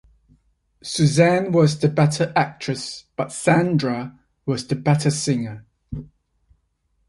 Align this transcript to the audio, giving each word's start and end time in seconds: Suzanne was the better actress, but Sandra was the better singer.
Suzanne 0.81 1.51
was 1.51 1.77
the 1.77 1.87
better 1.87 2.33
actress, 2.35 3.05
but 3.15 3.31
Sandra 3.31 4.17
was 4.47 4.65
the 4.65 4.73
better 4.75 5.11
singer. 5.11 5.63